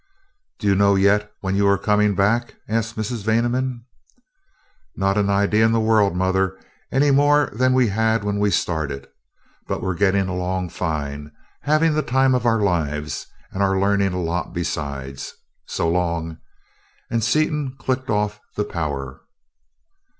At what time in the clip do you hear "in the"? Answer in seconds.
5.63-5.79